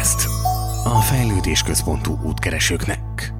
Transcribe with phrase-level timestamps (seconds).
[0.00, 0.26] Podcast.
[0.86, 3.32] A fejlődés központú útkeresőknek.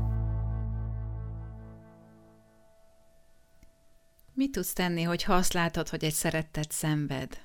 [4.32, 7.38] Mit tudsz tenni, hogy ha azt látod, hogy egy szerettet szenved?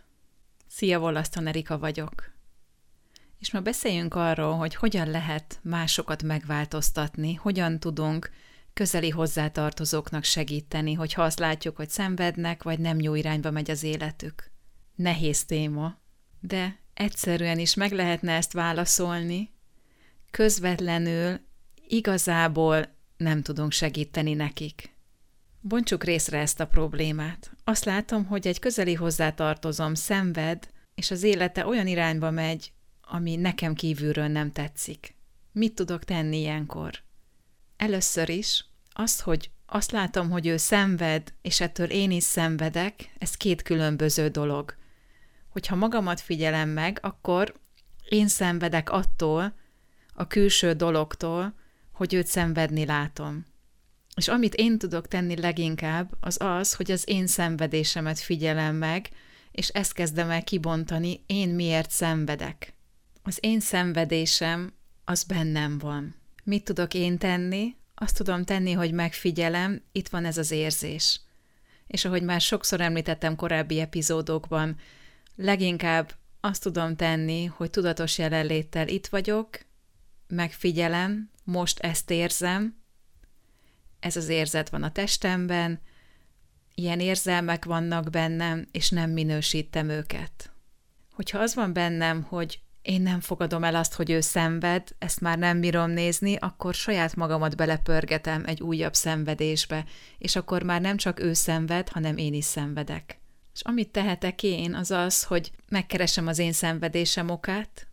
[0.68, 2.32] Szia, Wollaston Erika vagyok.
[3.40, 8.30] És ma beszéljünk arról, hogy hogyan lehet másokat megváltoztatni, hogyan tudunk
[8.73, 14.52] közeli hozzátartozóknak segíteni, hogyha azt látjuk, hogy szenvednek, vagy nem jó irányba megy az életük.
[14.95, 15.98] Nehéz téma,
[16.40, 19.49] de egyszerűen is meg lehetne ezt válaszolni,
[20.31, 21.40] közvetlenül
[21.88, 22.86] igazából
[23.17, 24.94] nem tudunk segíteni nekik.
[25.62, 27.52] Bontsuk részre ezt a problémát.
[27.63, 33.73] Azt látom, hogy egy közeli hozzátartozom szenved, és az élete olyan irányba megy, ami nekem
[33.73, 35.16] kívülről nem tetszik.
[35.52, 37.03] Mit tudok tenni ilyenkor?
[37.77, 43.36] Először is azt, hogy azt látom, hogy ő szenved, és ettől én is szenvedek, ez
[43.38, 44.75] két különböző dolog
[45.56, 47.53] hogyha magamat figyelem meg, akkor
[48.09, 49.53] én szenvedek attól,
[50.14, 51.53] a külső dologtól,
[51.92, 53.45] hogy őt szenvedni látom.
[54.16, 59.09] És amit én tudok tenni leginkább, az az, hogy az én szenvedésemet figyelem meg,
[59.52, 62.73] és ezt kezdem el kibontani, én miért szenvedek.
[63.23, 64.73] Az én szenvedésem
[65.06, 66.16] az bennem van.
[66.44, 67.76] Mit tudok én tenni?
[67.94, 71.20] Azt tudom tenni, hogy megfigyelem, itt van ez az érzés.
[71.88, 74.78] És ahogy már sokszor említettem korábbi epizódokban,
[75.36, 79.59] Leginkább azt tudom tenni, hogy tudatos jelenléttel itt vagyok,
[80.27, 82.83] megfigyelem, most ezt érzem,
[84.00, 85.80] ez az érzet van a testemben,
[86.75, 90.53] ilyen érzelmek vannak bennem, és nem minősítem őket.
[91.14, 95.38] Hogyha az van bennem, hogy én nem fogadom el azt, hogy ő szenved, ezt már
[95.38, 99.86] nem bírom nézni, akkor saját magamat belepörgetem egy újabb szenvedésbe,
[100.17, 103.20] és akkor már nem csak ő szenved, hanem én is szenvedek.
[103.56, 107.88] És amit tehetek én, az az, hogy megkeresem az én szenvedésem okát,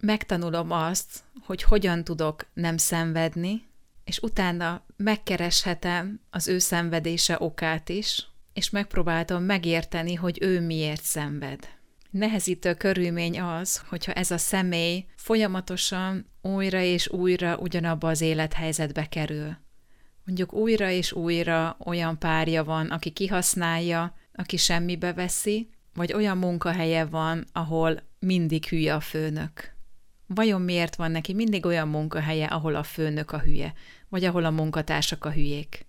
[0.00, 3.66] megtanulom azt, hogy hogyan tudok nem szenvedni,
[4.04, 11.68] és utána megkereshetem az ő szenvedése okát is, és megpróbáltam megérteni, hogy ő miért szenved.
[12.10, 19.56] Nehezítő körülmény az, hogyha ez a személy folyamatosan újra és újra ugyanabba az élethelyzetbe kerül.
[20.24, 27.04] Mondjuk újra és újra olyan párja van, aki kihasználja, aki semmibe veszi, vagy olyan munkahelye
[27.04, 29.74] van, ahol mindig hülye a főnök.
[30.26, 33.74] Vajon miért van neki mindig olyan munkahelye, ahol a főnök a hülye,
[34.08, 35.86] vagy ahol a munkatársak a hülyék?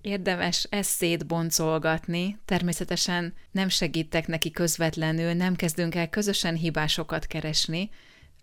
[0.00, 7.90] Érdemes ezt szétboncolgatni, természetesen nem segítek neki közvetlenül, nem kezdünk el közösen hibásokat keresni,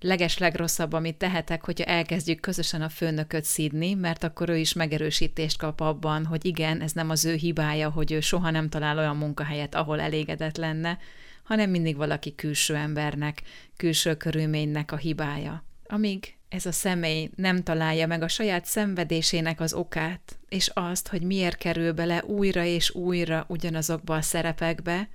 [0.02, 5.58] leges legrosszabb, amit tehetek, hogyha elkezdjük közösen a főnököt szídni, mert akkor ő is megerősítést
[5.58, 9.18] kap abban, hogy igen, ez nem az ő hibája, hogy ő soha nem talál olyan
[9.18, 10.98] munkahelyet, ahol elégedett lenne,
[11.44, 13.42] hanem mindig valaki külső embernek,
[13.78, 15.64] külső körülménynek a hibája.
[15.84, 21.22] Amíg ez a személy nem találja meg a saját szenvedésének az okát, és azt, hogy
[21.22, 25.10] miért kerül bele újra és újra ugyanazokba a szerepekbe,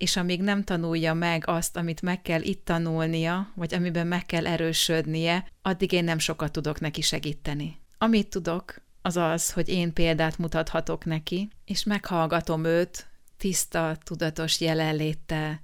[0.00, 4.46] és amíg nem tanulja meg azt, amit meg kell itt tanulnia, vagy amiben meg kell
[4.46, 7.80] erősödnie, addig én nem sokat tudok neki segíteni.
[7.98, 13.06] Amit tudok, az az, hogy én példát mutathatok neki, és meghallgatom őt
[13.36, 15.60] tiszta, tudatos jelenléttel.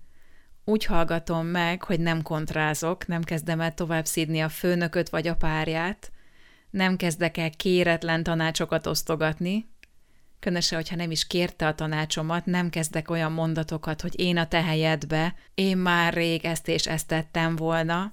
[0.64, 5.36] Úgy hallgatom meg, hogy nem kontrázok, nem kezdem el tovább szídni a főnököt vagy a
[5.36, 6.12] párját,
[6.70, 9.66] nem kezdek el kéretlen tanácsokat osztogatni,
[10.40, 14.62] Különösen, hogyha nem is kérte a tanácsomat, nem kezdek olyan mondatokat, hogy én a te
[14.62, 18.12] helyedbe, én már rég ezt és ezt tettem volna.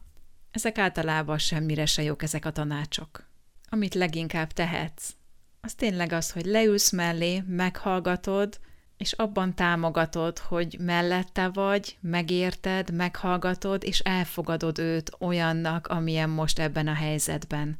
[0.51, 3.29] Ezek általában semmire se jók ezek a tanácsok.
[3.69, 5.13] Amit leginkább tehetsz,
[5.61, 8.59] az tényleg az, hogy leülsz mellé, meghallgatod,
[8.97, 16.87] és abban támogatod, hogy mellette vagy, megérted, meghallgatod, és elfogadod őt olyannak, amilyen most ebben
[16.87, 17.79] a helyzetben.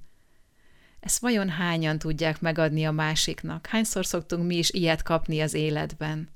[1.04, 3.68] Ezt vajon hányan tudják megadni a másiknak?
[3.68, 6.30] Hányszor szoktunk mi is ilyet kapni az életben?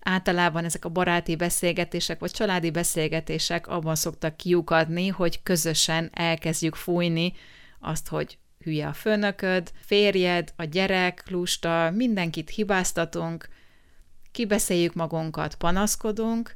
[0.00, 7.32] Általában ezek a baráti beszélgetések vagy családi beszélgetések abban szoktak kiukadni, hogy közösen elkezdjük fújni
[7.80, 13.48] azt, hogy hülye a főnököd, férjed, a gyerek, lusta, mindenkit hibáztatunk,
[14.32, 16.54] kibeszéljük magunkat, panaszkodunk,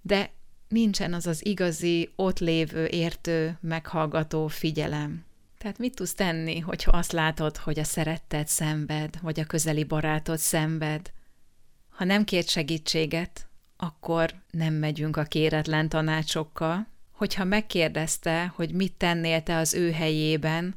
[0.00, 0.30] de
[0.68, 5.30] nincsen az az igazi, ott lévő, értő, meghallgató figyelem.
[5.62, 10.38] Tehát mit tudsz tenni, hogyha azt látod, hogy a szeretted szenved, vagy a közeli barátod
[10.38, 11.12] szenved?
[11.88, 16.86] Ha nem kért segítséget, akkor nem megyünk a kéretlen tanácsokkal.
[17.12, 20.74] Hogyha megkérdezte, hogy mit tennél te az ő helyében,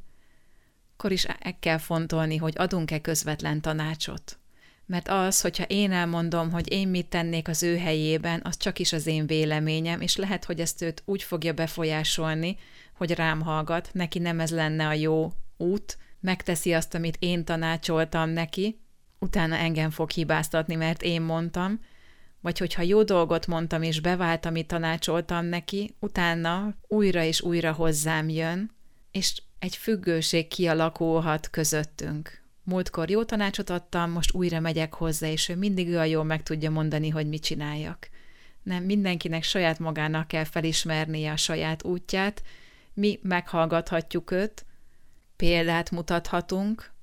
[0.93, 4.37] akkor is meg kell fontolni, hogy adunk-e közvetlen tanácsot.
[4.85, 8.93] Mert az, hogyha én elmondom, hogy én mit tennék az ő helyében, az csak is
[8.93, 12.57] az én véleményem, és lehet, hogy ezt őt úgy fogja befolyásolni,
[12.97, 18.29] hogy rám hallgat, neki nem ez lenne a jó út, megteszi azt, amit én tanácsoltam
[18.29, 18.79] neki,
[19.19, 21.79] utána engem fog hibáztatni, mert én mondtam,
[22.41, 28.29] vagy hogyha jó dolgot mondtam és bevált, amit tanácsoltam neki, utána újra és újra hozzám
[28.29, 28.71] jön,
[29.11, 32.43] és egy függőség kialakulhat közöttünk.
[32.63, 36.71] Múltkor jó tanácsot adtam, most újra megyek hozzá, és ő mindig olyan jól meg tudja
[36.71, 38.09] mondani, hogy mit csináljak.
[38.63, 42.41] Nem, mindenkinek saját magának kell felismernie a saját útját,
[42.95, 44.65] mi meghallgathatjuk őt,
[45.35, 46.93] példát mutathatunk,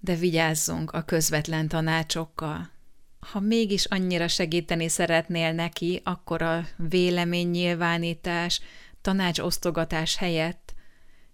[0.00, 2.70] de vigyázzunk a közvetlen tanácsokkal.
[3.18, 8.60] Ha mégis annyira segíteni szeretnél neki, akkor a véleménynyilvánítás,
[9.00, 10.74] tanácsosztogatás helyett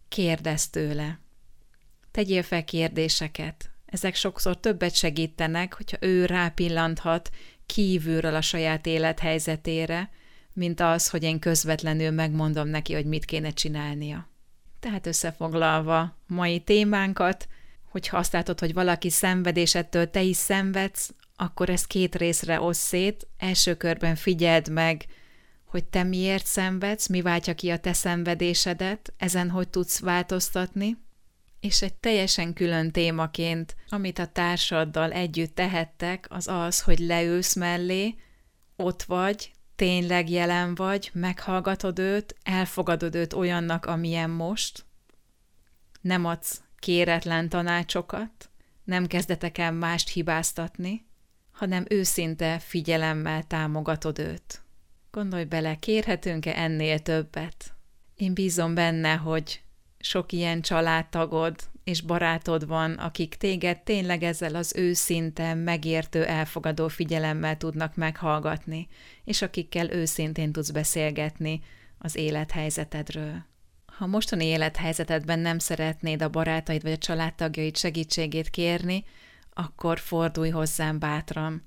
[0.08, 1.20] kérdezz tőle.
[2.10, 3.70] Tegyél fel kérdéseket.
[3.86, 7.30] Ezek sokszor többet segítenek, hogyha ő rápillanthat
[7.66, 10.10] kívülről a saját élethelyzetére,
[10.52, 14.28] mint az, hogy én közvetlenül megmondom neki, hogy mit kéne csinálnia.
[14.80, 17.48] Tehát összefoglalva mai témánkat,
[17.90, 23.26] hogyha azt látod, hogy valaki szenvedésettől te is szenvedsz, akkor ezt két részre ossz szét.
[23.38, 25.06] Első körben figyeld meg,
[25.64, 30.96] hogy te miért szenvedsz, mi váltja ki a te szenvedésedet, ezen hogy tudsz változtatni,
[31.60, 38.14] és egy teljesen külön témaként, amit a társaddal együtt tehettek, az az, hogy leülsz mellé,
[38.76, 44.84] ott vagy, tényleg jelen vagy, meghallgatod őt, elfogadod őt olyannak, amilyen most,
[46.00, 48.50] nem adsz kéretlen tanácsokat,
[48.84, 51.06] nem kezdetek el mást hibáztatni,
[51.50, 54.62] hanem őszinte figyelemmel támogatod őt.
[55.10, 57.74] Gondolj bele, kérhetünk-e ennél többet?
[58.16, 59.62] Én bízom benne, hogy
[59.98, 61.60] sok ilyen családtagod
[61.90, 68.88] és barátod van, akik téged tényleg ezzel az őszinte, megértő, elfogadó figyelemmel tudnak meghallgatni,
[69.24, 71.60] és akikkel őszintén tudsz beszélgetni
[71.98, 73.44] az élethelyzetedről.
[73.86, 79.04] Ha mostani élethelyzetedben nem szeretnéd a barátaid vagy a családtagjaid segítségét kérni,
[79.52, 81.62] akkor fordulj hozzám bátran.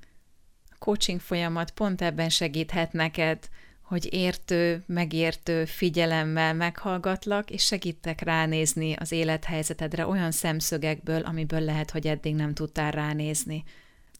[0.69, 3.49] A coaching folyamat pont ebben segíthet neked,
[3.83, 12.07] hogy értő, megértő figyelemmel meghallgatlak, és segítek ránézni az élethelyzetedre olyan szemszögekből, amiből lehet, hogy
[12.07, 13.63] eddig nem tudtál ránézni.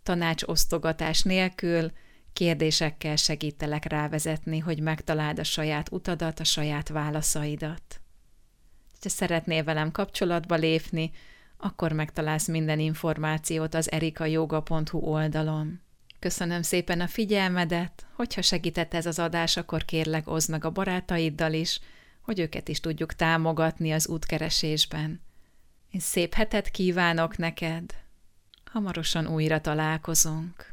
[0.04, 1.92] Tanácsosztogatás nélkül,
[2.34, 8.02] kérdésekkel segítelek rávezetni, hogy megtaláld a saját utadat, a saját válaszaidat.
[9.02, 11.12] Ha szeretnél velem kapcsolatba lépni,
[11.58, 15.83] akkor megtalálsz minden információt az erikajoga.hu oldalon.
[16.24, 21.54] Köszönöm szépen a figyelmedet, hogyha segített ez az adás, akkor kérlek oszd meg a barátaiddal
[21.54, 21.80] is,
[22.22, 25.22] hogy őket is tudjuk támogatni az útkeresésben.
[25.92, 27.92] Én szép hetet kívánok neked,
[28.66, 30.73] hamarosan újra találkozunk.